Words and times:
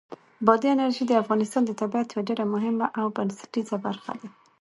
بادي 0.45 0.67
انرژي 0.71 1.03
د 1.07 1.11
افغانستان 1.23 1.61
د 1.65 1.71
طبیعت 1.81 2.07
یوه 2.09 2.23
ډېره 2.29 2.45
مهمه 2.53 2.87
او 2.99 3.05
بنسټیزه 3.15 3.77
برخه 3.85 4.13
ده. 4.19 4.27